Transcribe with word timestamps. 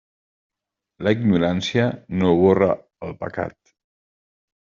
La 1.07 1.13
ignorància 1.17 1.85
no 2.21 2.33
borra 2.39 2.69
el 3.09 3.15
pecat. 3.21 3.75